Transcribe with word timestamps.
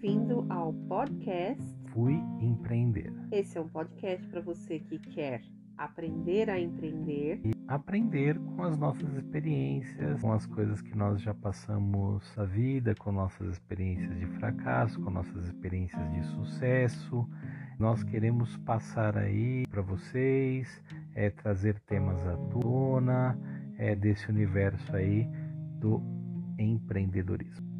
bem-vindo 0.00 0.46
ao 0.48 0.72
podcast 0.88 1.62
Fui 1.92 2.14
Empreender. 2.40 3.12
Esse 3.30 3.58
é 3.58 3.60
um 3.60 3.68
podcast 3.68 4.26
para 4.28 4.40
você 4.40 4.78
que 4.78 4.98
quer 4.98 5.42
aprender 5.76 6.48
a 6.48 6.58
empreender 6.58 7.40
e 7.44 7.52
aprender 7.68 8.38
com 8.38 8.62
as 8.62 8.78
nossas 8.78 9.12
experiências, 9.14 10.22
com 10.22 10.32
as 10.32 10.46
coisas 10.46 10.80
que 10.80 10.96
nós 10.96 11.20
já 11.20 11.34
passamos 11.34 12.24
a 12.38 12.44
vida, 12.44 12.94
com 12.94 13.12
nossas 13.12 13.52
experiências 13.52 14.18
de 14.18 14.26
fracasso, 14.38 14.98
com 15.02 15.10
nossas 15.10 15.44
experiências 15.44 16.10
de 16.12 16.22
sucesso. 16.28 17.28
Nós 17.78 18.02
queremos 18.02 18.56
passar 18.58 19.18
aí 19.18 19.66
para 19.66 19.82
vocês, 19.82 20.82
é, 21.14 21.28
trazer 21.28 21.78
temas 21.80 22.26
à 22.26 22.36
tona, 22.48 23.38
é, 23.76 23.94
desse 23.94 24.30
universo 24.30 24.96
aí 24.96 25.28
do 25.78 26.02
empreendedorismo. 26.58 27.79